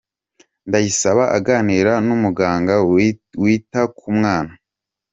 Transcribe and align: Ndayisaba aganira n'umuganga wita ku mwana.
Ndayisaba 0.67 1.23
aganira 1.37 1.93
n'umuganga 2.07 2.73
wita 3.43 3.81
ku 3.97 4.07
mwana. 4.17 4.53